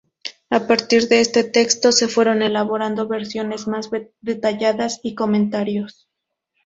A 0.49 0.65
partir 0.65 1.07
de 1.09 1.21
este 1.21 1.43
texto, 1.43 1.91
se 1.91 2.07
fueron 2.07 2.41
elaborando 2.41 3.07
versiones 3.07 3.67
más 3.67 3.91
detalladas 4.19 4.99
y 5.03 5.13
comentarios. 5.13 6.09